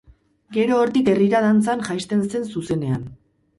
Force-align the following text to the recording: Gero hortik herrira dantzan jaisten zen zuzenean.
Gero 0.55 0.79
hortik 0.85 1.11
herrira 1.11 1.43
dantzan 1.47 1.85
jaisten 1.91 2.27
zen 2.35 2.51
zuzenean. 2.57 3.07